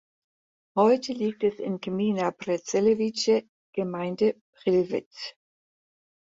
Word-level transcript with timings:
Heute 0.75 1.13
liegt 1.13 1.43
es 1.43 1.59
in 1.59 1.79
der 1.79 1.91
Gmina 1.93 2.31
Przelewice 2.31 3.43
"(Gemeinde 3.75 4.35
Prillwitz)". 4.55 5.35